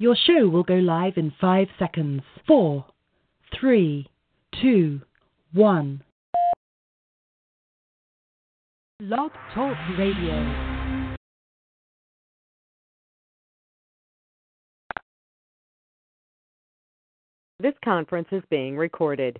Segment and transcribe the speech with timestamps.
[0.00, 2.22] Your show will go live in five seconds.
[2.46, 2.86] Four,
[3.60, 4.08] three,
[4.62, 5.02] two,
[5.52, 6.02] one.
[8.98, 11.14] Log Talk Radio.
[17.58, 19.38] This conference is being recorded.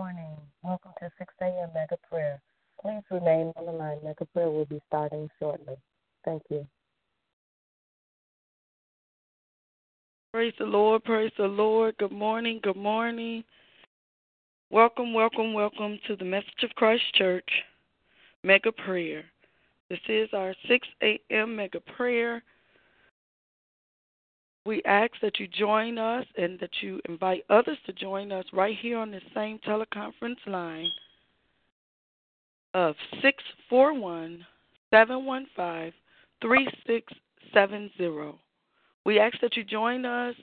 [0.00, 0.34] Morning.
[0.62, 1.68] Welcome to 6 a.m.
[1.74, 2.40] Mega Prayer.
[2.80, 3.98] Please remain on the line.
[4.02, 5.74] Mega Prayer will be starting shortly.
[6.24, 6.66] Thank you.
[10.32, 11.98] Praise the Lord, praise the Lord.
[11.98, 13.44] Good morning, good morning.
[14.70, 17.50] Welcome, welcome, welcome to the Message of Christ Church
[18.42, 19.24] Mega Prayer.
[19.90, 21.56] This is our 6 a.m.
[21.56, 22.42] Mega Prayer.
[24.66, 28.76] We ask that you join us and that you invite others to join us right
[28.80, 30.90] here on this same teleconference line
[32.74, 34.44] of 641
[34.90, 35.92] 715
[36.42, 38.38] 3670.
[39.04, 40.34] We ask that you join us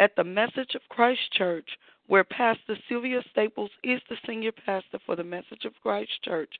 [0.00, 1.68] at the Message of Christ Church,
[2.06, 6.52] where Pastor Sylvia Staples is the senior pastor for the Message of Christ Church,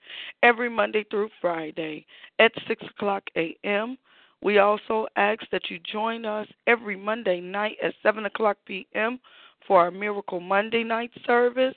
[0.43, 2.07] every Monday through Friday
[2.39, 3.97] at 6 o'clock a.m.
[4.43, 9.19] We also ask that you join us every Monday night at 7 o'clock p.m.
[9.67, 11.75] for our Miracle Monday night service,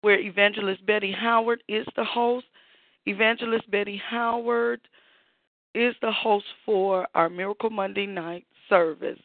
[0.00, 2.46] where Evangelist Betty Howard is the host.
[3.06, 4.80] Evangelist Betty Howard
[5.74, 9.18] is the host for our Miracle Monday night service.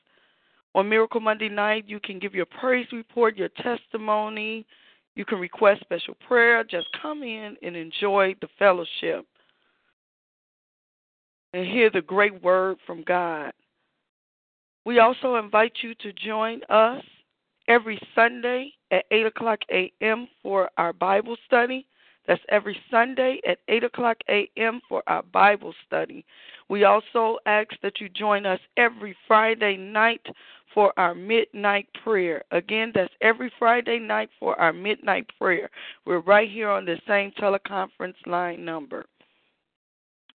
[0.76, 4.66] On Miracle Monday night, you can give your praise report, your testimony.
[5.16, 6.64] You can request special prayer.
[6.64, 9.26] Just come in and enjoy the fellowship
[11.54, 13.54] and hear the great word from God.
[14.86, 17.04] We also invite you to join us
[17.68, 20.28] every Sunday at 8 o'clock a.m.
[20.42, 21.88] for our Bible study.
[22.28, 24.82] That's every Sunday at 8 o'clock a.m.
[24.88, 26.26] for our Bible study.
[26.70, 30.26] We also ask that you join us every Friday night
[30.74, 32.44] for our midnight prayer.
[32.52, 35.70] Again, that's every Friday night for our midnight prayer.
[36.06, 39.06] We're right here on the same teleconference line number.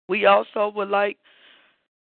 [0.07, 1.17] We also would like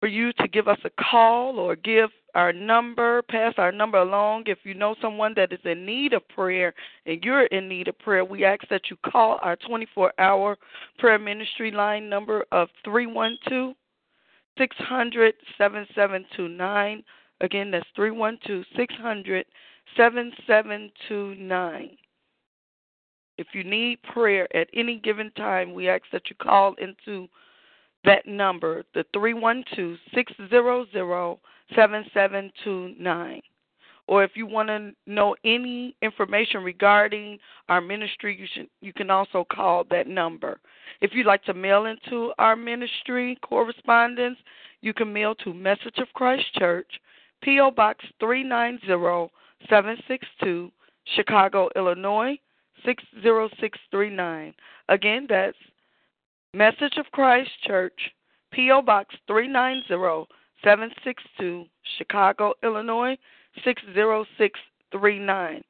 [0.00, 4.44] for you to give us a call or give our number, pass our number along.
[4.46, 6.72] If you know someone that is in need of prayer
[7.06, 10.56] and you're in need of prayer, we ask that you call our 24 hour
[10.98, 13.74] prayer ministry line number of 312
[14.58, 17.02] 600 7729.
[17.40, 19.46] Again, that's 312 600
[19.96, 21.90] 7729.
[23.38, 27.26] If you need prayer at any given time, we ask that you call into
[28.04, 31.38] that number, the 312 600
[31.74, 33.42] 7729.
[34.06, 37.38] Or if you want to know any information regarding
[37.68, 40.58] our ministry, you should you can also call that number.
[41.00, 44.38] If you'd like to mail into our ministry correspondence,
[44.80, 46.90] you can mail to Message of Christ Church,
[47.42, 47.70] P.O.
[47.70, 50.72] Box 390762,
[51.14, 52.36] Chicago, Illinois
[52.84, 54.52] 60639.
[54.88, 55.56] Again, that's
[56.52, 58.10] Message of Christ Church,
[58.52, 58.82] P.O.
[58.82, 61.64] Box 390762,
[61.96, 63.16] Chicago, Illinois
[63.64, 65.62] 60639.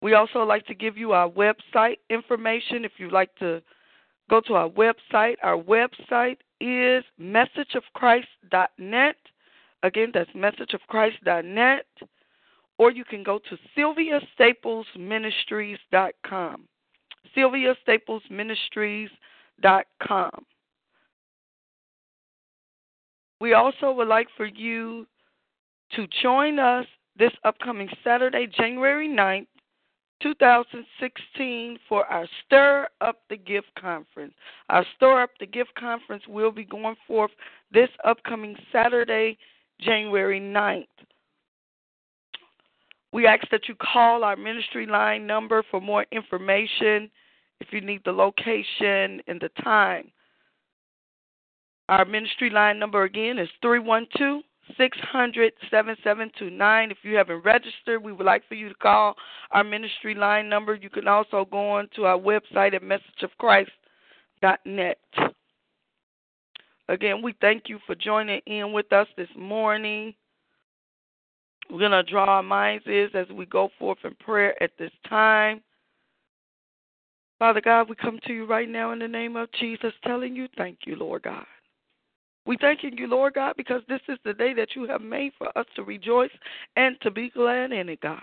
[0.00, 3.60] We also like to give you our website information if you'd like to
[4.30, 5.34] go to our website.
[5.42, 9.16] Our website is messageofchrist.net.
[9.82, 11.86] Again, that's messageofchrist.net.
[12.78, 16.68] Or you can go to sylvia staples ministries.com.
[17.34, 19.08] Sylvia Staples sylviastaplesministries.com.
[19.62, 20.30] sylviastaplesministries.com.
[23.40, 25.06] We also would like for you
[25.96, 26.86] to join us
[27.18, 29.46] this upcoming Saturday, January 9th
[30.22, 34.32] 2016 for our Stir Up the Gift Conference.
[34.70, 37.32] Our Stir Up the Gift Conference will be going forth
[37.70, 39.36] this upcoming Saturday,
[39.80, 40.86] January 9th.
[43.12, 47.10] We ask that you call our ministry line number for more information
[47.60, 50.10] if you need the location and the time.
[51.88, 54.42] Our ministry line number again is 312
[54.78, 56.90] 600 7729.
[56.90, 59.14] If you haven't registered, we would like for you to call
[59.50, 60.74] our ministry line number.
[60.74, 64.98] You can also go on to our website at messageofchrist.net.
[66.88, 70.14] Again, we thank you for joining in with us this morning.
[71.70, 72.84] We're going to draw our minds
[73.14, 75.62] as we go forth in prayer at this time.
[77.44, 80.48] Father God, we come to you right now in the name of Jesus, telling you
[80.56, 81.44] thank you, Lord God.
[82.46, 85.48] We thanking you, Lord God, because this is the day that you have made for
[85.58, 86.30] us to rejoice
[86.76, 88.22] and to be glad in it, God.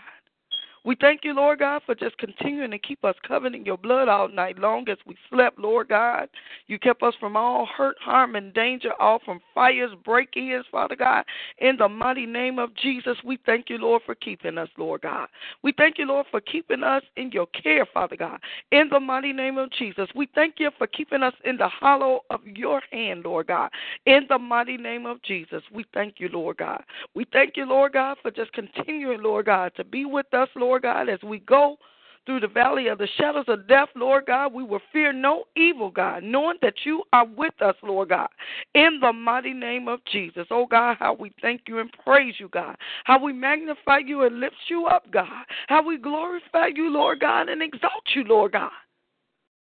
[0.84, 4.10] We thank you, Lord God, for just continuing to keep us covered in your blood
[4.10, 6.28] all night long as we slept, Lord God.
[6.66, 10.96] You kept us from all hurt, harm, and danger, all from fires, break ins, Father
[10.96, 11.24] God.
[11.60, 15.28] In the mighty name of Jesus, we thank you, Lord, for keeping us, Lord God.
[15.62, 18.40] We thank you, Lord, for keeping us in your care, Father God.
[18.72, 22.22] In the mighty name of Jesus, we thank you for keeping us in the hollow
[22.32, 23.70] of your hand, Lord God.
[24.08, 26.84] In the mighty name of Jesus, we thank you, Lord God.
[27.14, 30.71] We thank you, Lord God, for just continuing, Lord God, to be with us, Lord
[30.72, 31.76] Lord God, as we go
[32.26, 35.92] through the valley of the shadows of death, Lord God, we will fear no evil,
[35.92, 38.30] God, knowing that you are with us, Lord God,
[38.74, 40.48] in the mighty name of Jesus.
[40.50, 42.78] Oh, God, how we thank you and praise you, God.
[43.04, 45.44] How we magnify you and lift you up, God.
[45.68, 48.72] How we glorify you, Lord God, and exalt you, Lord God.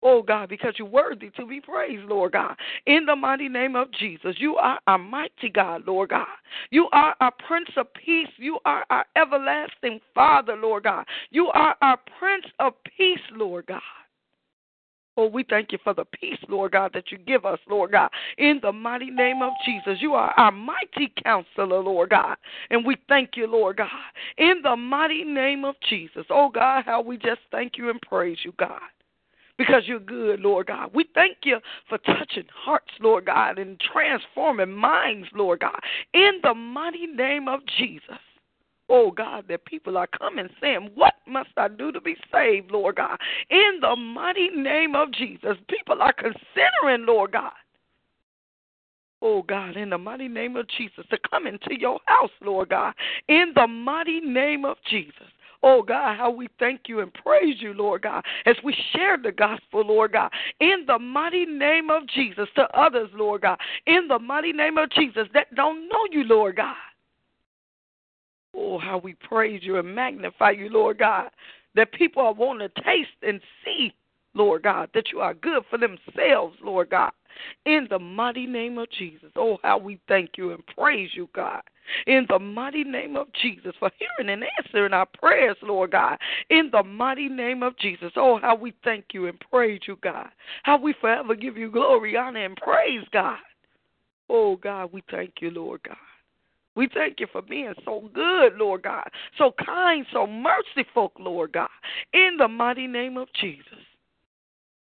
[0.03, 2.55] Oh God, because you're worthy to be praised, Lord God.
[2.85, 6.27] In the mighty name of Jesus, you are our mighty God, Lord God.
[6.69, 8.29] You are our Prince of Peace.
[8.37, 11.05] You are our everlasting Father, Lord God.
[11.31, 13.81] You are our Prince of Peace, Lord God.
[15.19, 18.11] Oh, we thank you for the peace, Lord God, that you give us, Lord God.
[18.37, 22.37] In the mighty name of Jesus, you are our mighty counselor, Lord God.
[22.69, 23.89] And we thank you, Lord God.
[24.37, 26.27] In the mighty name of Jesus.
[26.29, 28.79] Oh, God, how we just thank you and praise you, God
[29.57, 30.91] because you're good, Lord God.
[30.93, 31.59] We thank you
[31.89, 35.79] for touching hearts, Lord God, and transforming minds, Lord God,
[36.13, 38.19] in the mighty name of Jesus.
[38.89, 42.95] Oh God, that people are coming saying, What must I do to be saved, Lord
[42.95, 43.17] God?
[43.49, 47.51] In the mighty name of Jesus, people are considering, Lord God.
[49.21, 52.93] Oh God, in the mighty name of Jesus, to come into your house, Lord God.
[53.27, 55.13] In the mighty name of Jesus.
[55.69, 59.33] Oh God, how we thank you and praise you, Lord God, as we share the
[59.33, 60.31] gospel, Lord God,
[60.61, 64.89] in the mighty name of Jesus to others, Lord God, in the mighty name of
[64.91, 66.73] Jesus that don't know you, Lord God.
[68.55, 71.31] Oh, how we praise you and magnify you, Lord God,
[71.75, 73.93] that people are wanting to taste and see,
[74.35, 77.11] Lord God, that you are good for themselves, Lord God,
[77.65, 79.31] in the mighty name of Jesus.
[79.35, 81.61] Oh, how we thank you and praise you, God
[82.05, 86.17] in the mighty name of Jesus for hearing and answering our prayers, Lord God.
[86.49, 88.11] In the mighty name of Jesus.
[88.15, 90.29] Oh, how we thank you and praise you, God.
[90.63, 93.39] How we forever give you glory, honor, and praise, God.
[94.29, 95.97] Oh, God, we thank you, Lord God.
[96.75, 101.69] We thank you for being so good, Lord God, so kind, so merciful, Lord God,
[102.13, 103.63] in the mighty name of Jesus.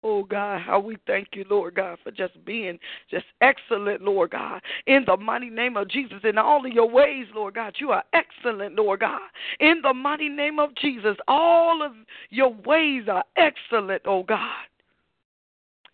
[0.03, 2.79] Oh God, how we thank you, Lord God, for just being
[3.11, 4.63] just excellent, Lord God.
[4.87, 8.05] In the mighty name of Jesus, in all of your ways, Lord God, you are
[8.15, 9.21] excellent, Lord God.
[9.59, 11.93] In the mighty name of Jesus, all of
[12.31, 14.65] your ways are excellent, oh God.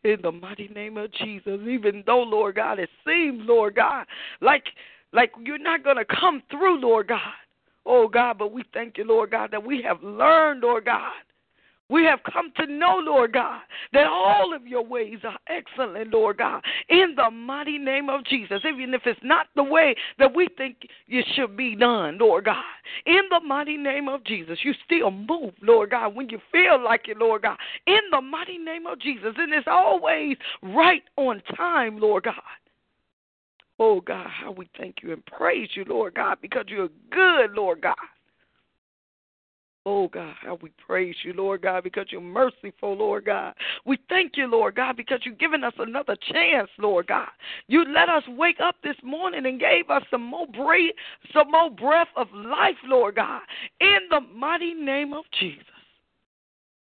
[0.05, 4.07] In the mighty name of Jesus, even though, Lord God, it seems, Lord God,
[4.41, 4.67] like
[5.13, 7.21] like you're not gonna come through, Lord God.
[7.85, 11.13] Oh God, but we thank you, Lord God, that we have learned, Lord God
[11.89, 13.61] We have come to know, Lord God,
[13.93, 18.63] that all of your ways are excellent, Lord God, in the mighty name of Jesus.
[18.65, 22.65] Even if it's not the way that we think it should be done, Lord God,
[23.05, 27.07] in the mighty name of Jesus, you still move, Lord God, when you feel like
[27.07, 29.35] it, Lord God, in the mighty name of Jesus.
[29.37, 32.35] And it's always right on time, Lord God.
[33.79, 37.83] Oh God, how we thank you and praise you, Lord God, because you're good, Lord
[37.83, 37.95] God.
[39.89, 43.55] Oh God, how we praise you, Lord God, because you're merciful, Lord God.
[43.85, 47.29] We thank you, Lord God, because you've given us another chance, Lord God.
[47.69, 50.91] You let us wake up this morning and gave us some more breath,
[51.33, 53.43] some more breath of life, Lord God,
[53.81, 55.63] in the mighty name of Jesus.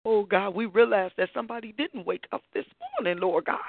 [0.06, 2.66] Oh God, we realize that somebody didn't wake up this
[3.00, 3.60] morning, Lord God,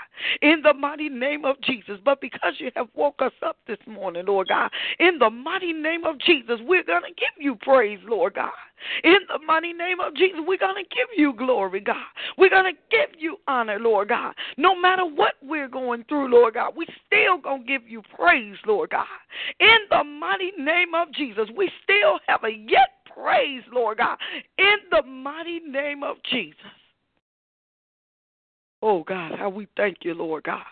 [0.42, 2.00] in the mighty name of Jesus.
[2.04, 6.04] But because you have woke us up this morning, Lord God, in the mighty name
[6.04, 8.50] of Jesus, we're going to give you praise, Lord God.
[9.04, 11.96] In the mighty name of Jesus, we're going to give you glory, God.
[12.36, 14.34] We're going to give you honor, Lord God.
[14.56, 18.56] No matter what we're going through, Lord God, we still going to give you praise,
[18.66, 19.06] Lord God.
[19.60, 24.18] In the mighty name of Jesus, we still have a yet praise, Lord God,
[24.58, 26.56] in the mighty name of Jesus.
[28.82, 30.62] Oh, God, how we thank you, Lord God,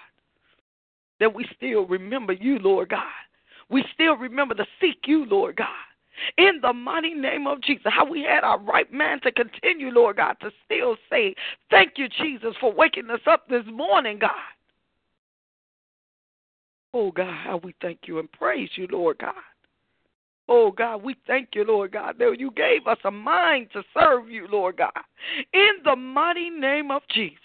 [1.19, 3.05] that we still remember you, Lord God.
[3.71, 5.69] We still remember to seek you, Lord God.
[6.37, 10.19] In the mighty name of Jesus, how we had our right man to continue, Lord
[10.19, 11.35] God, to still say,
[11.71, 14.31] Thank you, Jesus, for waking us up this morning, God.
[16.93, 19.33] Oh, God, how we thank you and praise you, Lord God.
[20.49, 24.29] Oh God, we thank you, Lord God, that you gave us a mind to serve
[24.29, 24.91] you, Lord God,
[25.53, 27.39] in the mighty name of Jesus.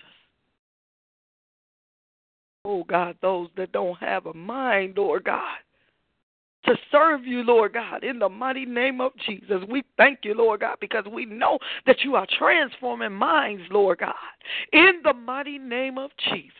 [2.66, 5.58] Oh God, those that don't have a mind, Lord God,
[6.66, 9.62] to serve you, Lord God, in the mighty name of Jesus.
[9.70, 14.14] We thank you, Lord God, because we know that you are transforming minds, Lord God,
[14.74, 16.52] in the mighty name of Jesus.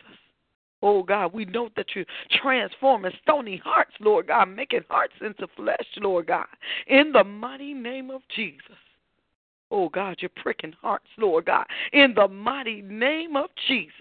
[0.82, 2.04] Oh God, we know that you're
[2.40, 6.46] transforming stony hearts, Lord God, making hearts into flesh, Lord God,
[6.86, 8.76] in the mighty name of Jesus.
[9.70, 13.92] Oh God, you're pricking hearts, Lord God, in the mighty name of Jesus.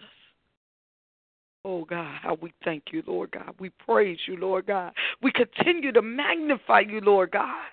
[1.65, 3.53] Oh God, how we thank you, Lord God.
[3.59, 4.93] We praise you, Lord God.
[5.21, 7.65] We continue to magnify you, Lord God.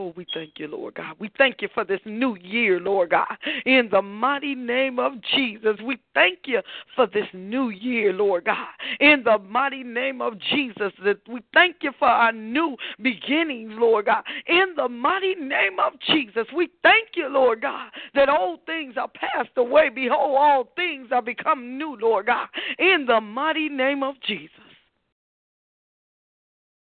[0.00, 1.14] Oh, we thank you, Lord God.
[1.18, 3.36] We thank you for this new year, Lord God.
[3.66, 6.62] In the mighty name of Jesus, we thank you
[6.96, 8.68] for this new year, Lord God.
[8.98, 14.06] In the mighty name of Jesus, that we thank you for our new beginnings, Lord
[14.06, 14.22] God.
[14.46, 19.10] In the mighty name of Jesus, we thank you, Lord God, that old things are
[19.14, 19.90] passed away.
[19.90, 22.48] Behold, all things are become new, Lord God.
[22.78, 24.48] In the mighty name of Jesus.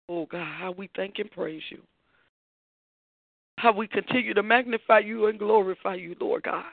[0.07, 1.81] Oh God, how we thank and praise you
[3.59, 6.63] how we continue to magnify you and glorify you, Lord God.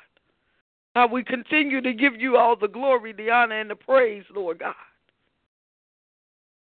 [0.95, 4.61] How we continue to give you all the glory, the honor, and the praise, Lord
[4.61, 4.75] God.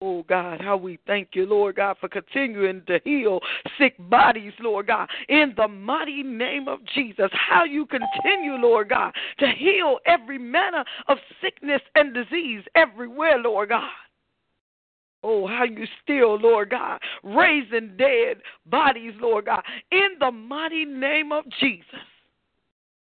[0.01, 3.39] Oh God, how we thank you, Lord God, for continuing to heal
[3.79, 7.29] sick bodies, Lord God, in the mighty name of Jesus.
[7.31, 13.69] How you continue, Lord God, to heal every manner of sickness and disease everywhere, Lord
[13.69, 13.89] God.
[15.23, 21.31] Oh, how you still, Lord God, raising dead bodies, Lord God, in the mighty name
[21.31, 21.85] of Jesus.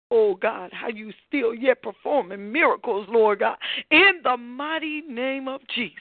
[0.10, 3.58] Oh God, how you still yet performing miracles, Lord God,
[3.92, 6.00] in the mighty name of Jesus.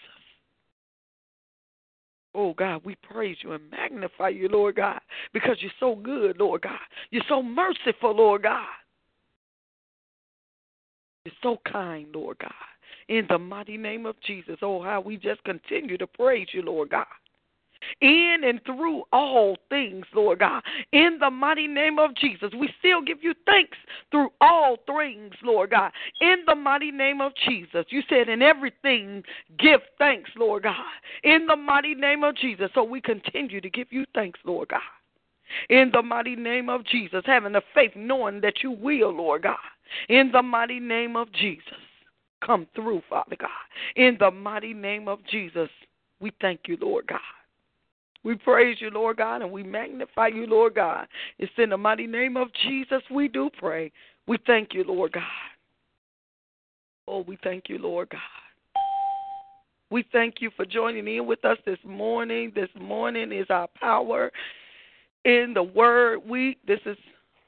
[2.36, 5.00] Oh God, we praise you and magnify you, Lord God,
[5.32, 6.78] because you're so good, Lord God.
[7.10, 8.66] You're so merciful, Lord God.
[11.24, 12.52] You're so kind, Lord God
[13.08, 14.56] in the mighty name of Jesus.
[14.62, 17.06] Oh, how we just continue to praise you, Lord God.
[18.00, 20.62] In and through all things, Lord God.
[20.92, 23.76] In the mighty name of Jesus, we still give you thanks
[24.10, 25.92] through all things, Lord God.
[26.20, 29.22] In the mighty name of Jesus, you said, in everything,
[29.58, 30.74] give thanks, Lord God.
[31.22, 34.80] In the mighty name of Jesus, so we continue to give you thanks, Lord God.
[35.68, 39.56] In the mighty name of Jesus, having the faith knowing that you will, Lord God.
[40.08, 41.85] In the mighty name of Jesus.
[42.44, 43.48] Come through, Father God.
[43.96, 45.68] In the mighty name of Jesus,
[46.20, 47.20] we thank you, Lord God.
[48.24, 51.06] We praise you, Lord God, and we magnify you, Lord God.
[51.38, 53.92] It's in the mighty name of Jesus we do pray.
[54.26, 55.22] We thank you, Lord God.
[57.06, 58.20] Oh, we thank you, Lord God.
[59.90, 62.50] We thank you for joining in with us this morning.
[62.54, 64.32] This morning is our power
[65.24, 66.58] in the Word Week.
[66.66, 66.96] This is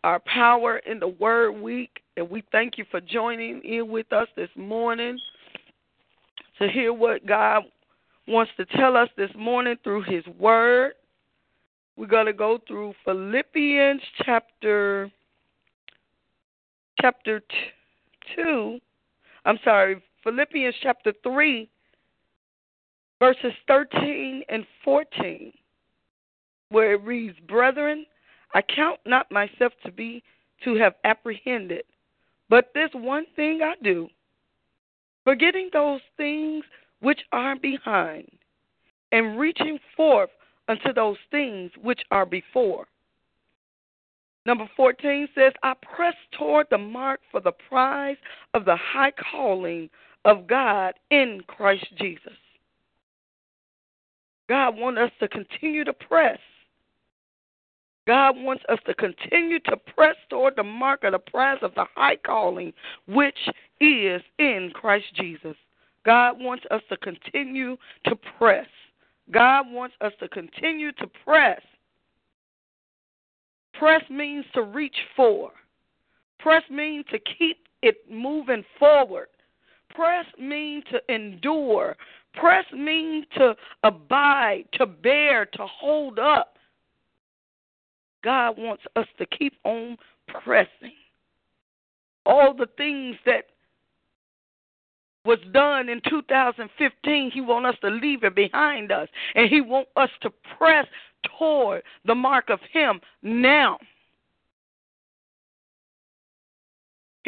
[0.04, 2.02] our power in the Word Week.
[2.16, 5.18] And we thank you for joining in with us this morning
[6.58, 7.64] to hear what God
[8.26, 10.92] wants to tell us this morning through His Word.
[11.96, 15.10] we're going to go through Philippians chapter
[17.00, 17.46] chapter t-
[18.36, 18.78] 2.
[19.44, 21.68] I'm sorry, Philippians chapter 3
[23.18, 25.52] verses 13 and 14
[26.70, 28.04] where it reads, "Brethren,
[28.54, 30.22] I count not myself to be
[30.64, 31.84] to have apprehended,
[32.48, 34.08] but this one thing I do,
[35.24, 36.64] forgetting those things
[37.00, 38.30] which are behind,
[39.12, 40.30] and reaching forth
[40.68, 42.86] unto those things which are before.
[44.46, 48.16] Number 14 says, I press toward the mark for the prize
[48.54, 49.90] of the high calling
[50.24, 52.32] of God in Christ Jesus.
[54.48, 56.38] God wants us to continue to press.
[58.08, 61.84] God wants us to continue to press toward the mark of the prize of the
[61.94, 62.72] high calling,
[63.06, 63.36] which
[63.82, 65.54] is in Christ Jesus.
[66.06, 68.66] God wants us to continue to press.
[69.30, 71.60] God wants us to continue to press.
[73.74, 75.50] Press means to reach for.
[76.38, 79.26] Press means to keep it moving forward.
[79.90, 81.94] Press means to endure.
[82.32, 86.54] Press means to abide, to bear, to hold up.
[88.22, 89.96] God wants us to keep on
[90.26, 90.92] pressing.
[92.26, 93.44] All the things that
[95.24, 99.08] was done in 2015, He wants us to leave it behind us.
[99.34, 100.86] And He wants us to press
[101.38, 103.78] toward the mark of Him now.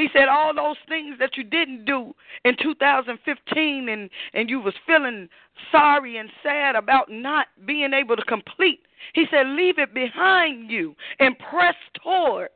[0.01, 2.15] He said all those things that you didn't do
[2.47, 5.29] in 2015 and and you was feeling
[5.71, 8.81] sorry and sad about not being able to complete.
[9.13, 12.49] He said leave it behind you and press toward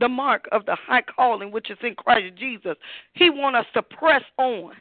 [0.00, 2.76] the mark of the high calling which is in Christ Jesus.
[3.12, 4.72] He want us to press on.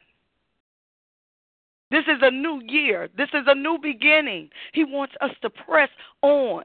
[1.91, 3.09] This is a new year.
[3.17, 4.49] This is a new beginning.
[4.71, 5.89] He wants us to press
[6.21, 6.63] on.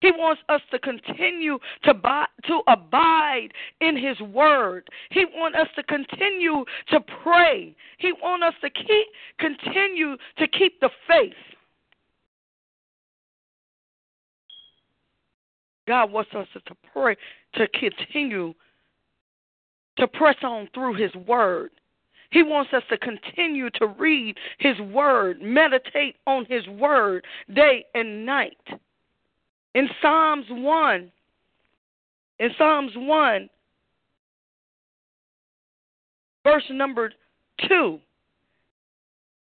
[0.00, 3.48] He wants us to continue to buy, to abide
[3.80, 4.88] in His Word.
[5.10, 7.74] He wants us to continue to pray.
[7.98, 9.06] He wants us to keep
[9.38, 11.32] continue to keep the faith.
[15.86, 17.16] God wants us to pray
[17.54, 18.54] to continue
[19.98, 21.70] to press on through His Word.
[22.30, 28.24] He wants us to continue to read His Word, meditate on His Word day and
[28.24, 28.56] night.
[29.74, 31.12] In Psalms 1,
[32.40, 33.48] in Psalms 1,
[36.44, 37.12] verse number
[37.68, 38.00] 2,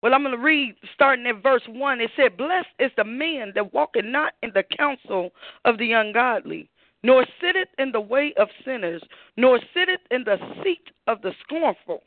[0.01, 2.01] well, I'm going to read starting at verse 1.
[2.01, 5.31] It said, Blessed is the man that walketh not in the counsel
[5.65, 6.71] of the ungodly,
[7.03, 9.03] nor sitteth in the way of sinners,
[9.37, 12.05] nor sitteth in the seat of the scornful.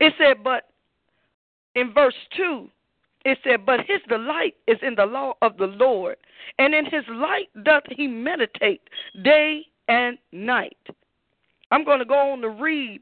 [0.00, 0.70] It said, But
[1.74, 2.68] in verse 2,
[3.24, 6.16] it said, But his delight is in the law of the Lord,
[6.58, 8.82] and in his light doth he meditate
[9.22, 10.76] day and night.
[11.70, 13.00] I'm going to go on to read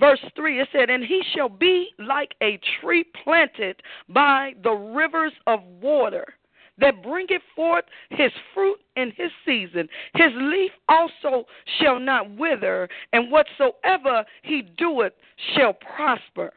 [0.00, 0.60] verse 3.
[0.60, 6.24] It said, And he shall be like a tree planted by the rivers of water.
[6.78, 9.88] That bringeth forth his fruit in his season.
[10.14, 11.46] His leaf also
[11.80, 15.14] shall not wither, and whatsoever he doeth
[15.56, 16.52] shall prosper.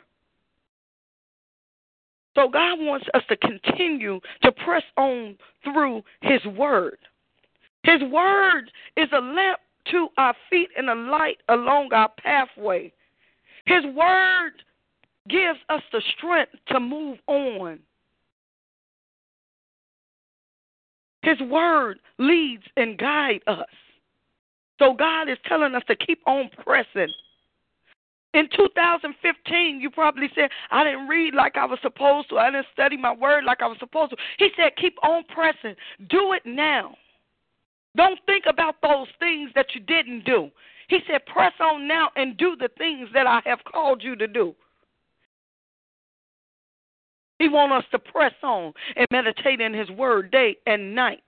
[2.36, 6.98] So God wants us to continue to press on through His Word.
[7.84, 9.60] His Word is a lamp
[9.92, 12.92] to our feet and a light along our pathway.
[13.66, 14.52] His Word
[15.28, 17.80] gives us the strength to move on.
[21.22, 23.66] His Word leads and guides us.
[24.80, 27.14] So God is telling us to keep on pressing.
[28.34, 32.38] In 2015, you probably said, I didn't read like I was supposed to.
[32.38, 34.18] I didn't study my word like I was supposed to.
[34.38, 35.76] He said, keep on pressing.
[36.10, 36.96] Do it now.
[37.96, 40.52] Don't think about those things that you didn't do.
[40.90, 44.28] He said, press on now and do the things that I have called you to
[44.28, 44.56] do.
[47.40, 51.24] He wants us to press on and meditate in His Word day and night.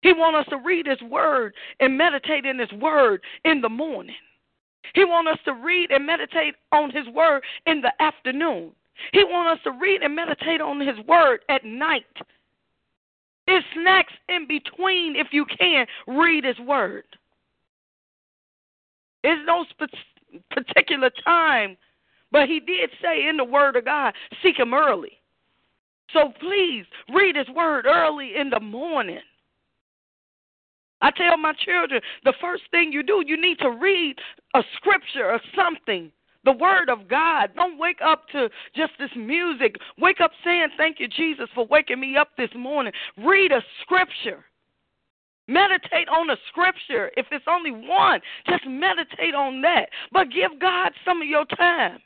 [0.00, 4.16] He wants us to read His Word and meditate in His Word in the morning.
[4.94, 8.72] He wants us to read and meditate on His Word in the afternoon.
[9.12, 12.04] He wants us to read and meditate on His Word at night.
[13.46, 17.04] It snacks in between, if you can, read His Word.
[19.22, 21.76] There's no spe- particular time,
[22.32, 25.12] but He did say in the Word of God, seek Him early.
[26.12, 29.20] So please read His Word early in the morning.
[31.06, 34.16] I tell my children the first thing you do, you need to read
[34.54, 36.10] a scripture or something
[36.44, 37.50] the word of God.
[37.56, 39.76] Don't wake up to just this music.
[39.98, 42.92] Wake up saying, Thank you, Jesus, for waking me up this morning.
[43.18, 44.44] Read a scripture.
[45.48, 47.10] Meditate on a scripture.
[47.16, 49.86] If it's only one, just meditate on that.
[50.12, 51.98] But give God some of your time.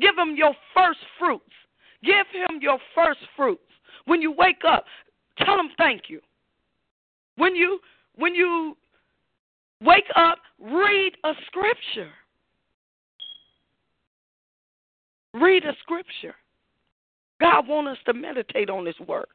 [0.00, 1.44] Give him your first fruits.
[2.04, 3.62] Give him your first fruits.
[4.06, 4.86] When you wake up,
[5.44, 6.20] tell him thank you.
[7.38, 7.78] When you
[8.16, 8.76] when you
[9.82, 12.10] wake up, read a scripture.
[15.34, 16.34] Read a scripture.
[17.40, 19.26] God wants us to meditate on His word.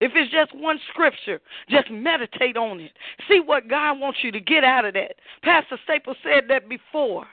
[0.00, 2.92] If it's just one scripture, just meditate on it.
[3.28, 5.14] See what God wants you to get out of that.
[5.42, 7.24] Pastor Staples said that before.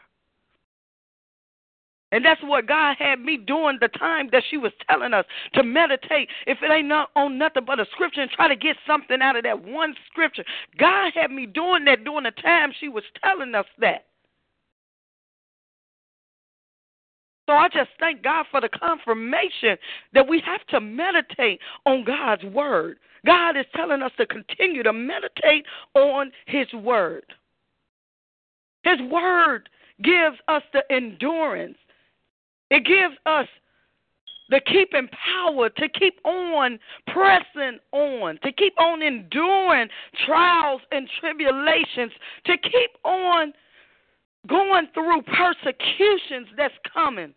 [2.12, 5.64] And that's what God had me doing the time that she was telling us to
[5.64, 6.30] meditate.
[6.48, 9.36] If it ain't not on nothing but a scripture and try to get something out
[9.36, 10.44] of that one scripture.
[10.78, 14.06] God had me doing that during the time she was telling us that.
[17.48, 19.78] So I just thank God for the confirmation
[20.14, 22.98] that we have to meditate on God's word.
[23.26, 27.24] God is telling us to continue to meditate on his word.
[28.84, 29.68] His word
[30.04, 31.78] gives us the endurance
[32.70, 33.48] it gives us
[34.50, 39.88] the keeping power to keep on pressing on, to keep on enduring
[40.26, 42.12] trials and tribulations,
[42.46, 43.54] to keep on
[44.48, 47.34] going through persecutions that's coming,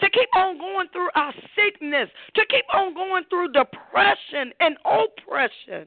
[0.00, 5.86] to keep on going through our sickness, to keep on going through depression and oppression,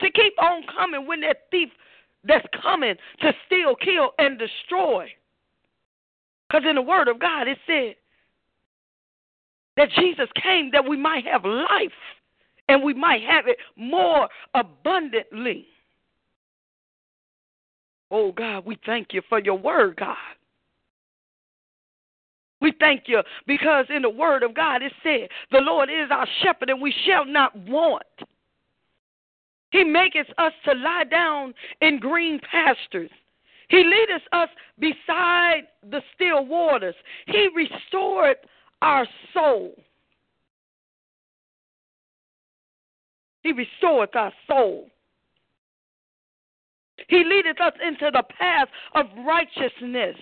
[0.00, 1.70] to keep on coming when that thief
[2.22, 5.08] that's coming to steal, kill, and destroy.
[6.54, 7.96] Because in the Word of God, it said
[9.76, 11.90] that Jesus came that we might have life
[12.68, 15.66] and we might have it more abundantly.
[18.12, 20.16] Oh, God, we thank you for your Word, God.
[22.60, 26.28] We thank you because in the Word of God it said, The Lord is our
[26.40, 28.04] shepherd and we shall not want.
[29.72, 33.10] He maketh us to lie down in green pastures.
[33.74, 36.94] He leadeth us beside the still waters.
[37.26, 38.36] He restored
[38.80, 39.74] our soul.
[43.42, 44.86] He restored our soul.
[47.08, 50.16] He leadeth us into the path of righteousness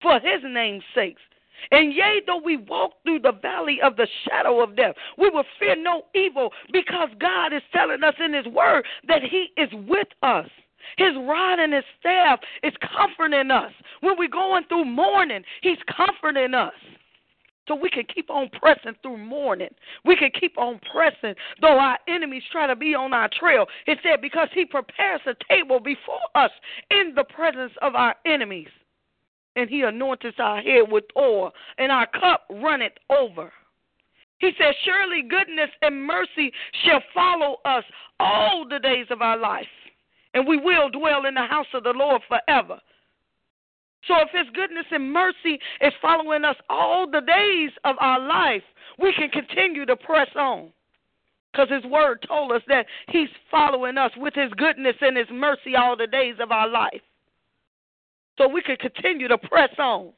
[0.00, 1.18] for his name's sake.
[1.70, 5.44] And yea, though we walk through the valley of the shadow of death, we will
[5.60, 10.08] fear no evil because God is telling us in his word that he is with
[10.24, 10.48] us.
[10.96, 13.72] His rod and his staff is comforting us.
[14.00, 16.74] When we're going through mourning, he's comforting us.
[17.68, 19.68] So we can keep on pressing through mourning.
[20.04, 23.66] We can keep on pressing, though our enemies try to be on our trail.
[23.86, 26.50] It said, because he prepares a table before us
[26.90, 28.68] in the presence of our enemies.
[29.54, 33.52] And he anoints our head with oil, and our cup runneth over.
[34.38, 36.52] He says, Surely goodness and mercy
[36.84, 37.84] shall follow us
[38.18, 39.66] all the days of our life
[40.34, 42.80] and we will dwell in the house of the Lord forever.
[44.06, 48.62] So if His goodness and mercy is following us all the days of our life,
[48.98, 50.72] we can continue to press on.
[51.52, 55.76] Because His Word told us that He's following us with His goodness and His mercy
[55.76, 57.02] all the days of our life.
[58.38, 60.12] So we can continue to press on.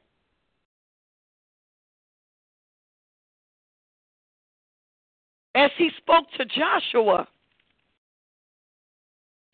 [5.53, 7.27] As He spoke to Joshua,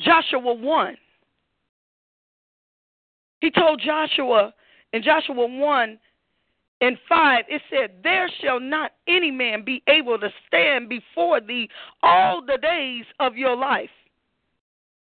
[0.04, 0.98] Joshua 1.
[3.42, 4.54] He told Joshua
[4.94, 6.00] in Joshua 1
[6.82, 11.70] and 5, it said, There shall not any man be able to stand before thee
[12.04, 13.90] all the days of your life.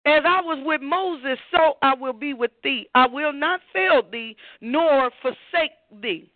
[0.06, 2.88] As I was with Moses, so I will be with thee.
[2.94, 6.30] I will not fail thee nor forsake thee.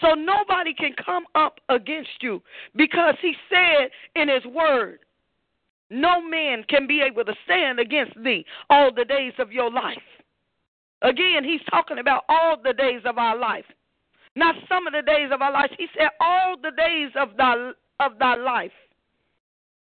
[0.00, 2.42] So nobody can come up against you
[2.74, 5.00] because he said in his word,
[5.94, 9.96] no man can be able to stand against thee all the days of your life.
[11.02, 13.64] Again, he's talking about all the days of our life.
[14.36, 15.70] Not some of the days of our life.
[15.78, 18.72] He said all the days of thy of thy life.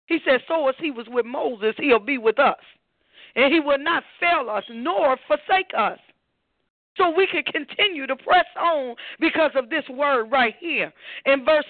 [0.05, 2.59] He said, So as he was with Moses, he'll be with us.
[3.35, 5.97] And he will not fail us nor forsake us.
[6.97, 10.93] So we can continue to press on because of this word right here.
[11.25, 11.65] In verse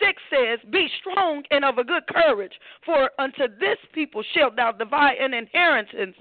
[0.00, 2.52] 6 says, Be strong and of a good courage,
[2.84, 6.16] for unto this people shalt thou divide an inheritance,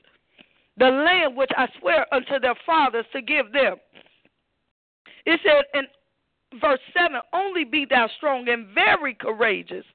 [0.78, 3.76] the land which I swear unto their fathers to give them.
[5.26, 9.86] It said in verse 7 Only be thou strong and very courageous.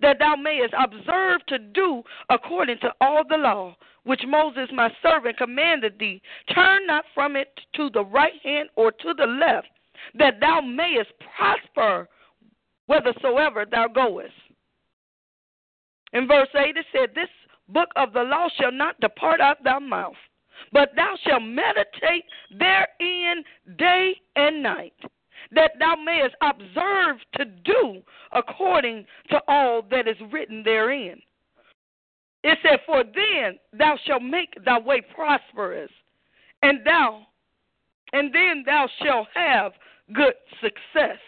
[0.00, 3.74] that thou mayest observe to do according to all the law
[4.04, 6.22] which Moses my servant commanded thee.
[6.54, 9.68] Turn not from it to the right hand or to the left,
[10.14, 12.08] that thou mayest prosper
[12.88, 14.32] whithersoever thou goest.
[16.12, 17.28] In verse 8 it said, This
[17.68, 20.16] book of the law shall not depart out thy mouth,
[20.72, 23.44] but thou shalt meditate therein
[23.78, 24.94] day and night,
[25.52, 31.20] that thou mayest observe to do according to all that is written therein.
[32.42, 35.90] It said, For then thou shalt make thy way prosperous,
[36.62, 37.26] and thou
[38.12, 39.72] and then thou shalt have
[40.14, 41.18] good success.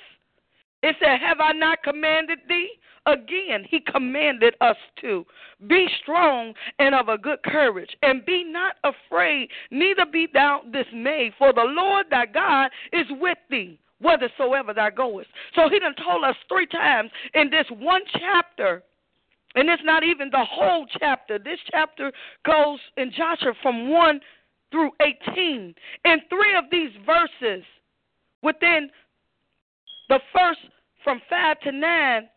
[0.83, 2.71] It said, Have I not commanded thee?
[3.07, 5.25] Again, he commanded us to
[5.67, 11.33] be strong and of a good courage, and be not afraid, neither be thou dismayed,
[11.39, 15.29] for the Lord thy God is with thee whithersoever thou goest.
[15.55, 18.83] So he done told us three times in this one chapter,
[19.55, 21.39] and it's not even the whole chapter.
[21.39, 22.13] This chapter
[22.47, 24.21] goes in Joshua from 1
[24.71, 25.75] through 18.
[26.05, 27.65] In three of these verses,
[28.43, 28.91] within
[30.11, 30.61] the first
[31.03, 32.29] from 5 to 9,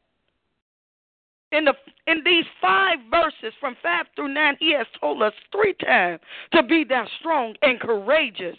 [1.54, 1.74] in the
[2.08, 6.20] in these five verses from five through nine, he has told us three times
[6.52, 8.58] to be that strong and courageous.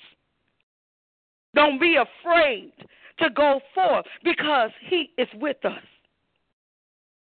[1.54, 2.72] Don't be afraid
[3.18, 5.82] to go forth because he is with us.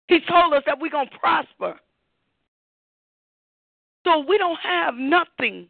[0.08, 1.80] He told us that we're gonna prosper.
[4.06, 5.70] So we don't have nothing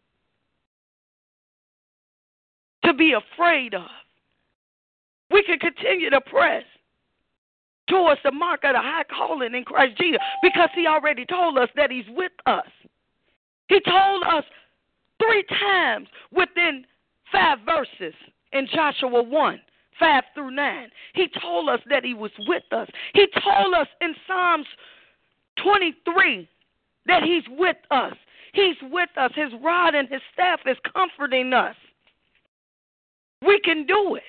[2.83, 3.87] to be afraid of.
[5.31, 6.63] We can continue to press
[7.89, 11.69] towards the mark of the high calling in Christ Jesus because he already told us
[11.75, 12.67] that he's with us.
[13.67, 14.43] He told us
[15.19, 16.85] three times within
[17.31, 18.13] five verses
[18.51, 19.61] in Joshua 1
[19.99, 20.89] 5 through 9.
[21.13, 22.87] He told us that he was with us.
[23.13, 24.65] He told us in Psalms
[25.63, 26.49] 23
[27.05, 28.13] that he's with us.
[28.53, 29.31] He's with us.
[29.35, 31.75] His rod and his staff is comforting us.
[33.45, 34.23] We can do it.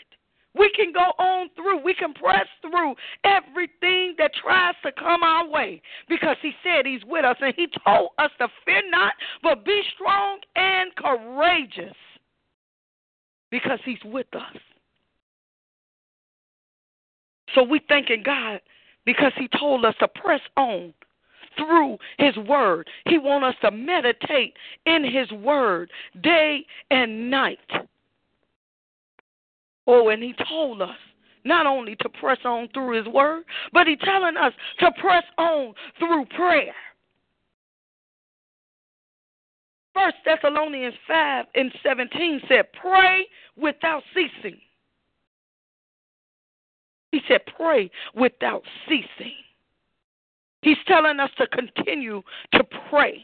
[0.57, 1.83] We can go on through.
[1.83, 7.05] We can press through everything that tries to come our way because He said He's
[7.05, 11.97] with us and He told us to fear not, but be strong and courageous
[13.51, 14.57] because He's with us.
[17.55, 18.61] So we thanking God
[19.05, 20.95] because He told us to press on
[21.57, 22.89] through His Word.
[23.07, 24.55] He wants us to meditate
[24.87, 25.91] in His Word
[26.23, 27.59] day and night.
[29.87, 30.97] Oh, and he told us
[31.45, 35.75] not only to press on through his word, but he's telling us to press on
[35.99, 36.75] through prayer.
[39.95, 44.59] First Thessalonians 5 and 17 said, Pray without ceasing.
[47.13, 49.35] He said, Pray without ceasing.
[50.63, 52.23] He's telling us to continue
[52.55, 53.23] to pray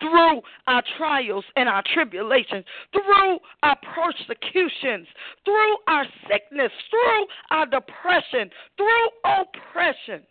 [0.00, 5.06] through our trials and our tribulations, through our persecutions,
[5.44, 10.22] through our sickness, through our depression, through oppression.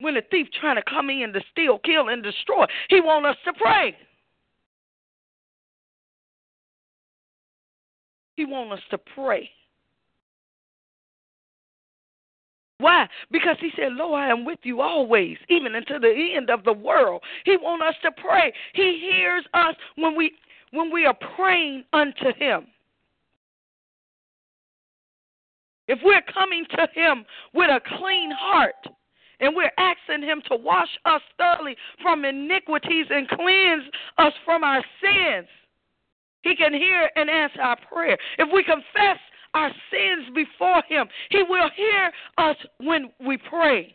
[0.00, 3.36] When a thief trying to come in to steal, kill, and destroy, he want us
[3.44, 3.96] to pray.
[8.36, 9.50] He want us to pray.
[12.78, 13.08] Why?
[13.32, 16.72] Because he said, Lord, I am with you always, even until the end of the
[16.72, 17.22] world.
[17.44, 18.52] He wants us to pray.
[18.72, 20.32] He hears us when we
[20.70, 22.66] when we are praying unto him.
[25.88, 28.74] If we're coming to him with a clean heart
[29.40, 33.84] and we're asking him to wash us thoroughly from iniquities and cleanse
[34.18, 35.48] us from our sins,
[36.42, 38.18] he can hear and answer our prayer.
[38.38, 39.18] If we confess
[39.58, 41.06] our sins before Him.
[41.30, 43.94] He will hear us when we pray.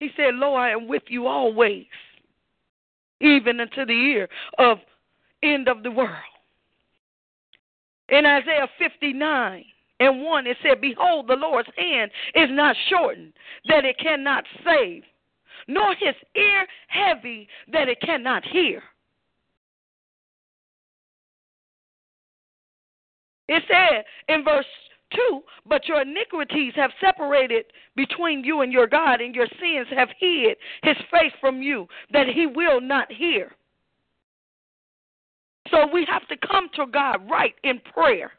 [0.00, 1.86] He said, Lo, I am with you always,
[3.20, 4.28] even unto the year
[4.58, 4.78] of
[5.42, 6.10] end of the world.
[8.08, 9.64] In Isaiah 59
[10.00, 13.32] and 1, it said, Behold, the Lord's hand is not shortened,
[13.68, 15.02] that it cannot save,
[15.66, 18.82] nor his ear heavy, that it cannot hear.
[23.48, 24.66] It said in verse
[25.14, 30.08] 2 But your iniquities have separated between you and your God, and your sins have
[30.18, 33.52] hid his face from you, that he will not hear.
[35.70, 38.32] So we have to come to God right in prayer.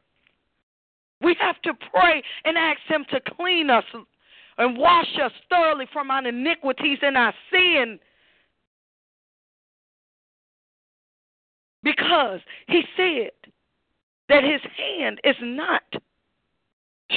[1.21, 3.83] We have to pray and ask him to clean us
[4.57, 7.99] and wash us thoroughly from our iniquities and our sin.
[11.83, 13.31] Because he said,
[14.29, 15.83] that his hand is not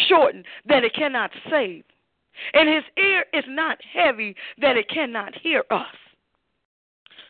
[0.08, 1.84] shortened, that it cannot save,
[2.54, 5.94] and his ear is not heavy, that it cannot hear us.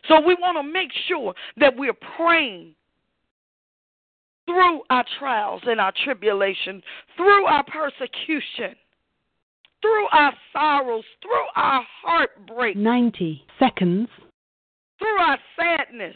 [0.07, 2.75] So we want to make sure that we're praying
[4.45, 6.81] through our trials and our tribulation,
[7.15, 8.75] through our persecution,
[9.81, 14.09] through our sorrows, through our heartbreak, 90 seconds.
[14.99, 16.15] through our sadness.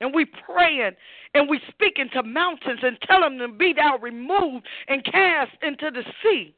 [0.00, 0.92] And we praying
[1.34, 5.90] and we speaking to mountains and tell them to be thou removed and cast into
[5.90, 6.54] the sea.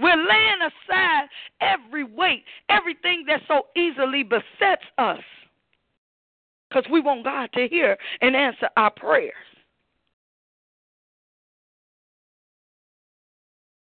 [0.00, 1.28] We're laying aside
[1.60, 5.22] every weight, everything that so easily besets us.
[6.68, 9.32] Because we want God to hear and answer our prayers.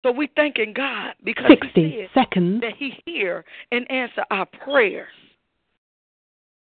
[0.04, 2.60] So we thanking God because He 60 said seconds.
[2.60, 5.08] that He hear and answer our prayers.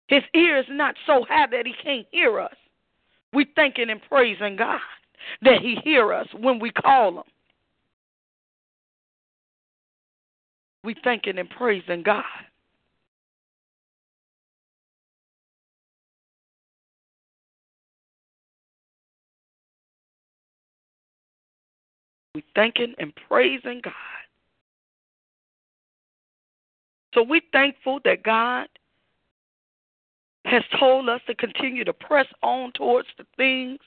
[0.08, 2.54] His ear is not so high that He can't hear us.
[3.32, 4.80] We thanking and praising God
[5.42, 7.24] that He hear us when we call Him.
[10.82, 12.24] We thanking and praising God.
[22.34, 23.92] We thanking and praising God.
[27.12, 28.68] So we thankful that God
[30.48, 33.78] has told us to continue to press on towards the things.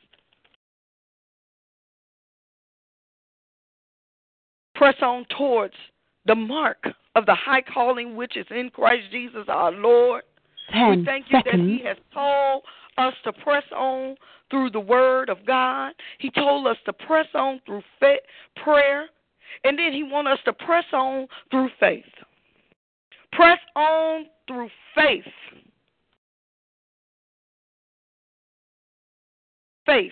[4.75, 5.73] Press on towards
[6.25, 10.23] the mark of the high calling which is in Christ Jesus our Lord.
[10.71, 11.55] 10 we thank you that.
[11.55, 12.63] He has told
[12.97, 14.15] us to press on
[14.49, 15.93] through the Word of God.
[16.19, 18.15] He told us to press on through fa-
[18.63, 19.07] prayer,
[19.63, 22.05] and then He wants us to press on through faith.
[23.33, 25.23] Press on through faith.
[29.91, 30.11] Faith.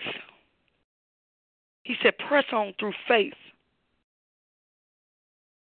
[1.84, 3.32] He said, press on through faith.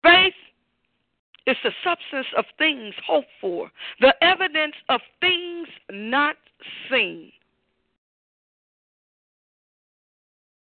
[0.05, 0.33] Faith
[1.49, 3.69] is the substance of things hoped for,
[4.01, 6.37] the evidence of things not
[6.89, 7.33] seen.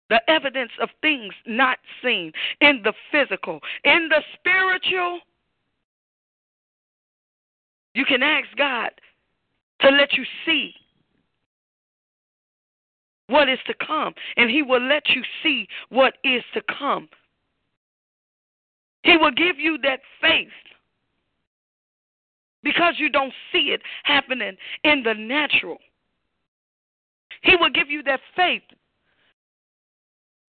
[0.08, 3.60] The evidence of things not seen in the physical.
[3.84, 5.20] In the spiritual,
[7.92, 8.92] you can ask God
[9.80, 10.72] to let you see
[13.28, 17.08] what is to come, and He will let you see what is to come.
[19.02, 20.48] He will give you that faith
[22.62, 25.78] because you don't see it happening in the natural.
[27.42, 28.62] He will give you that faith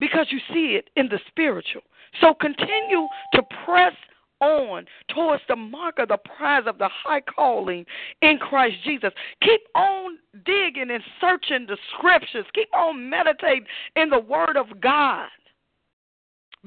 [0.00, 1.82] because you see it in the spiritual.
[2.20, 3.94] So continue to press
[4.40, 7.84] on towards the mark of the prize of the high calling
[8.22, 9.12] in Christ Jesus.
[9.42, 12.46] Keep on digging and searching the scriptures.
[12.54, 15.28] Keep on meditating in the Word of God.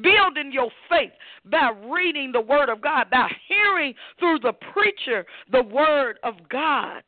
[0.01, 1.11] Building your faith
[1.45, 7.03] by reading the Word of God, by hearing through the preacher the Word of God.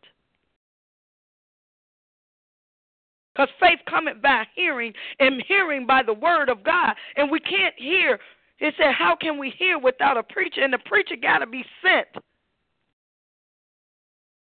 [3.34, 6.94] Because faith cometh by hearing, and hearing by the Word of God.
[7.16, 8.20] And we can't hear.
[8.60, 10.62] It said, How can we hear without a preacher?
[10.62, 12.08] And the preacher got to be sent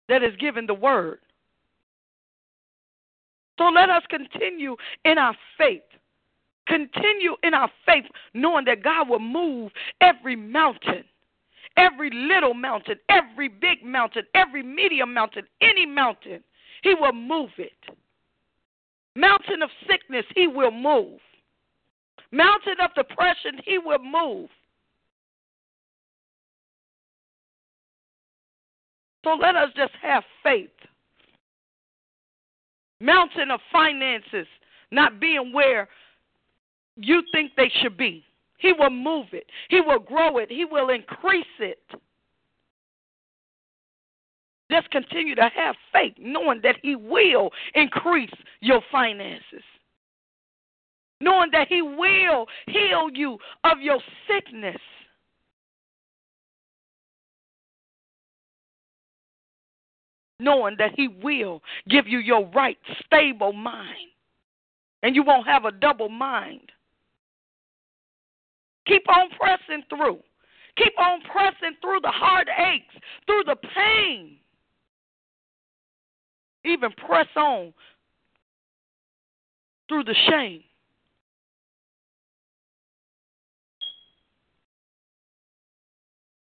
[0.09, 1.19] that is given the Word.
[3.61, 5.83] So let us continue in our faith.
[6.67, 9.71] Continue in our faith, knowing that God will move
[10.01, 11.05] every mountain,
[11.77, 16.43] every little mountain, every big mountain, every medium mountain, any mountain.
[16.83, 17.73] He will move it.
[19.15, 21.19] Mountain of sickness, He will move.
[22.33, 24.49] Mountain of depression, He will move.
[29.23, 30.71] So let us just have faith.
[33.01, 34.47] Mountain of finances
[34.91, 35.89] not being where
[36.97, 38.25] you think they should be.
[38.59, 39.47] He will move it.
[39.69, 40.51] He will grow it.
[40.51, 41.83] He will increase it.
[44.71, 49.65] Just continue to have faith, knowing that He will increase your finances.
[51.21, 54.81] Knowing that He will heal you of your sickness.
[60.41, 64.09] Knowing that He will give you your right, stable mind.
[65.03, 66.73] And you won't have a double mind.
[68.87, 70.19] Keep on pressing through.
[70.77, 72.89] Keep on pressing through the heartaches,
[73.27, 74.37] through the pain.
[76.65, 77.73] Even press on
[79.89, 80.63] through the shame.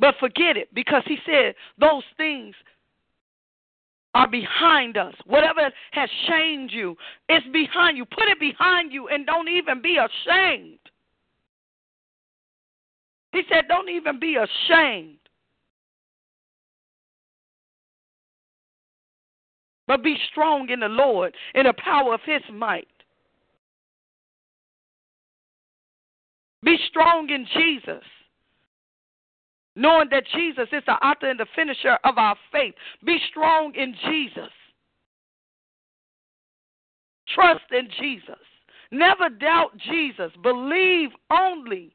[0.01, 2.55] But forget it because he said those things
[4.19, 5.15] are behind us.
[5.27, 6.97] Whatever has shamed you,
[7.29, 8.05] it's behind you.
[8.05, 10.81] Put it behind you and don't even be ashamed.
[13.31, 15.19] He said, Don't even be ashamed.
[19.87, 22.89] But be strong in the Lord, in the power of his might.
[26.65, 28.03] Be strong in Jesus
[29.79, 32.75] knowing that Jesus is the author and the finisher of our faith.
[33.07, 34.51] Be strong in Jesus.
[37.35, 38.35] Trust in Jesus.
[38.91, 40.33] Never doubt Jesus.
[40.43, 41.95] Believe only.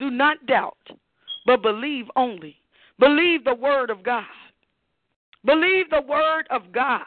[0.00, 0.76] Do not doubt,
[1.46, 2.56] but believe only.
[2.98, 4.24] Believe the word of God.
[5.44, 7.02] Believe the word of God.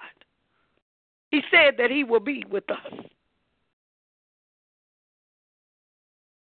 [1.31, 3.05] He said that he will be with us.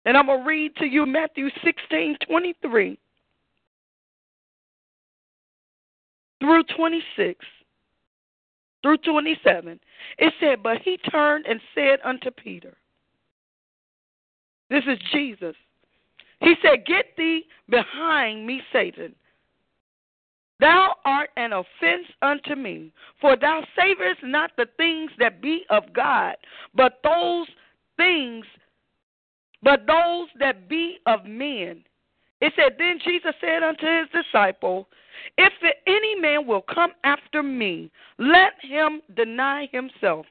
[0.06, 3.00] And I'm going to read to you Matthew 16 23
[6.40, 7.46] through 26
[8.84, 9.80] through 27.
[10.20, 12.78] It said, But he turned and said unto Peter,
[14.70, 15.56] This is Jesus.
[16.40, 19.16] He said, Get thee behind me, Satan.
[20.60, 25.92] Thou art an offense unto me, for thou savorest not the things that be of
[25.94, 26.36] God,
[26.74, 27.48] but those
[27.98, 28.46] things
[29.66, 31.84] but those that be of men.
[32.40, 34.88] It said, Then Jesus said unto his disciple,
[35.40, 35.52] If
[35.88, 40.28] any man will come after me, let him deny himself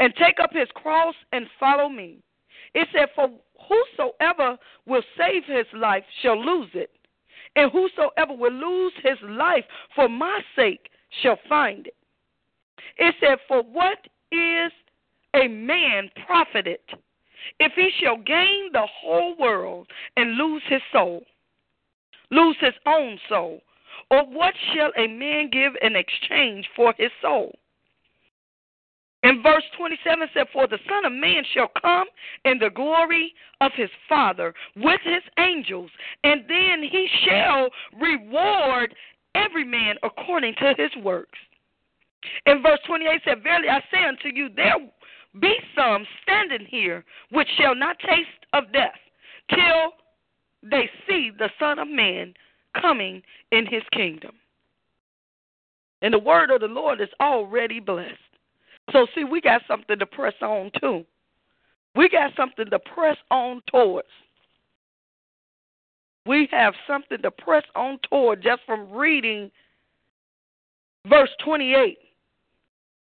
[0.00, 2.18] and take up his cross and follow me.
[2.74, 3.30] It said, For
[3.68, 6.90] whosoever will save his life shall lose it,
[7.54, 9.64] and whosoever will lose his life
[9.94, 10.90] for my sake
[11.22, 11.96] shall find it.
[12.98, 13.98] It said, For what
[14.32, 14.72] is
[15.34, 16.80] a man profited
[17.60, 19.86] if he shall gain the whole world
[20.16, 21.22] and lose his soul,
[22.30, 23.60] lose his own soul,
[24.10, 27.52] or what shall a man give in exchange for his soul?
[29.22, 32.06] And verse 27 said, For the Son of Man shall come
[32.44, 35.90] in the glory of his Father with his angels,
[36.22, 37.68] and then he shall
[38.00, 38.94] reward
[39.34, 41.38] every man according to his works.
[42.46, 44.76] And verse 28 said, Verily I say unto you, there
[45.40, 48.98] be some standing here which shall not taste of death
[49.50, 49.92] till
[50.62, 52.34] they see the Son of Man
[52.80, 53.22] coming
[53.52, 54.32] in his kingdom.
[56.02, 58.14] And the word of the Lord is already blessed.
[58.92, 61.04] So, see, we got something to press on to.
[61.94, 64.08] We got something to press on towards.
[66.26, 69.50] We have something to press on toward just from reading
[71.08, 71.98] verse 28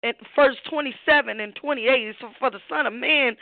[0.03, 3.37] in verse 27 and 28 so for the son of man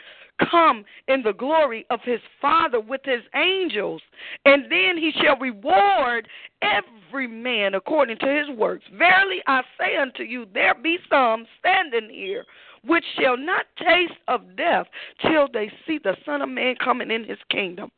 [0.49, 4.01] come in the glory of his father with his angels
[4.45, 6.27] and then he shall reward
[6.61, 8.85] every man according to his works.
[8.97, 12.45] Verily i say unto you there be some standing here
[12.85, 14.87] which shall not taste of death
[15.21, 17.91] till they see the son of man coming in his kingdom.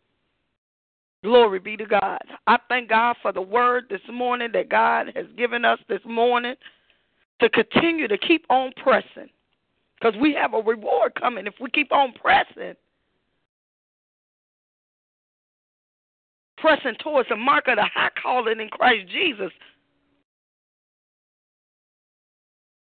[1.23, 2.19] Glory be to God.
[2.47, 6.55] I thank God for the word this morning that God has given us this morning
[7.41, 9.29] to continue to keep on pressing
[9.99, 12.75] because we have a reward coming if we keep on pressing.
[16.57, 19.51] Pressing towards the mark of the high calling in Christ Jesus.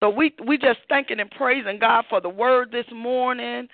[0.04, 3.68] So we we just thanking and praising God for the word this morning.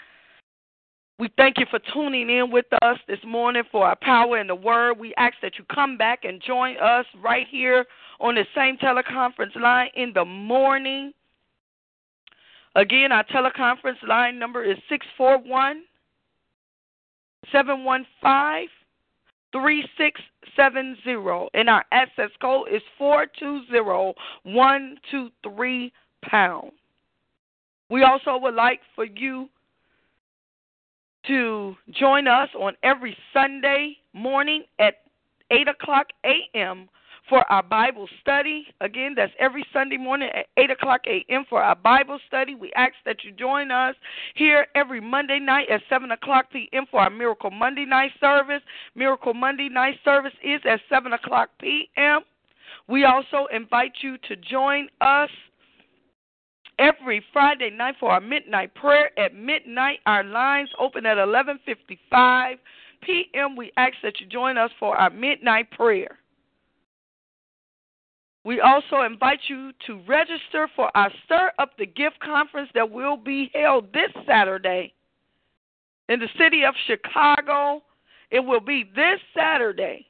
[1.20, 4.54] We thank you for tuning in with us this morning for our power in the
[4.54, 5.00] word.
[5.00, 7.88] We ask that you come back and join us right here
[8.20, 11.12] on the same teleconference line in the morning.
[12.76, 15.86] Again, our teleconference line number is 641
[17.52, 18.70] 715
[19.52, 21.50] 3670.
[21.56, 25.94] And our access code is 420123
[26.24, 26.72] pound.
[27.90, 29.50] We also would like for you
[31.28, 34.96] to join us on every Sunday morning at
[35.52, 36.90] 8 o'clock a.m.
[37.30, 38.66] for our Bible study.
[38.82, 41.46] Again, that's every Sunday morning at 8 o'clock a.m.
[41.50, 42.56] for our Bible study.
[42.56, 43.96] We ask that you join us
[44.36, 46.86] here every Monday night at 7 o'clock p.m.
[46.90, 48.62] for our Miracle Monday night service.
[48.96, 52.22] Miracle Monday night service is at 7 o'clock p.m.
[52.88, 55.30] We also invite you to join us
[56.80, 59.18] every Friday night for our midnight prayer.
[59.20, 62.58] At midnight, our lines open at 11:55
[63.02, 63.56] p.m.
[63.56, 66.18] We ask that you join us for our midnight prayer.
[68.44, 73.18] We also invite you to register for our Stir Up the Gift conference that will
[73.18, 74.94] be held this Saturday
[76.08, 77.84] in the city of Chicago.
[78.32, 80.08] It will be this Saturday.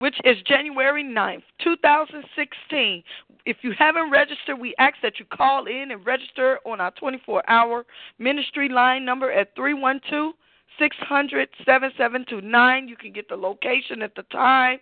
[0.00, 3.04] which is January 9th, 2016.
[3.46, 7.48] If you haven't registered, we ask that you call in and register on our 24
[7.48, 7.84] hour
[8.18, 10.34] ministry line number at 312
[10.78, 12.88] 600 7729.
[12.88, 14.78] You can get the location at the time.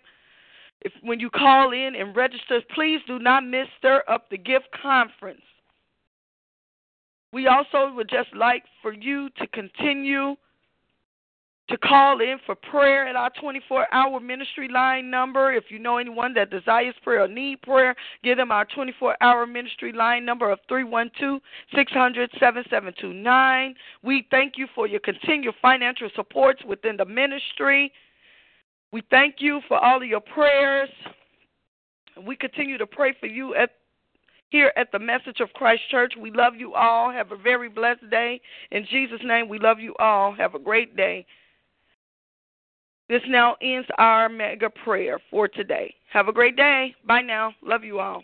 [0.81, 4.69] If when you call in and register, please do not miss Stir Up the Gift
[4.81, 5.41] Conference.
[7.31, 10.35] We also would just like for you to continue
[11.69, 15.53] to call in for prayer at our 24 hour ministry line number.
[15.53, 19.45] If you know anyone that desires prayer or need prayer, give them our 24 hour
[19.45, 21.41] ministry line number of 312
[21.75, 23.75] 600 7729.
[24.03, 27.91] We thank you for your continued financial supports within the ministry.
[28.91, 30.89] We thank you for all of your prayers.
[32.25, 33.71] We continue to pray for you at
[34.49, 36.13] here at the Message of Christ Church.
[36.19, 37.11] We love you all.
[37.11, 38.41] Have a very blessed day.
[38.71, 40.33] In Jesus' name, we love you all.
[40.33, 41.27] Have a great day.
[43.09, 45.93] This now ends our mega prayer for today.
[46.13, 46.95] Have a great day.
[47.07, 47.53] Bye now.
[47.63, 48.23] Love you all.